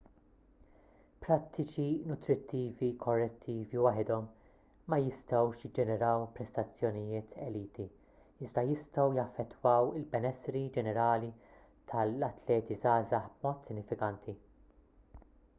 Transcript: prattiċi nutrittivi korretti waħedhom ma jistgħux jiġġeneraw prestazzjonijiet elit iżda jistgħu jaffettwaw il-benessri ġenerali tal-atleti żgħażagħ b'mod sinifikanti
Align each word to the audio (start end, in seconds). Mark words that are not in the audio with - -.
prattiċi 1.23 1.83
nutrittivi 2.11 2.87
korretti 3.03 3.57
waħedhom 3.83 4.29
ma 4.93 4.99
jistgħux 5.03 5.61
jiġġeneraw 5.67 6.25
prestazzjonijiet 6.39 7.35
elit 7.49 7.81
iżda 8.47 8.65
jistgħu 8.71 9.05
jaffettwaw 9.21 9.93
il-benessri 10.03 10.65
ġenerali 10.81 11.33
tal-atleti 11.95 12.79
żgħażagħ 12.85 13.31
b'mod 13.39 13.73
sinifikanti 13.73 14.37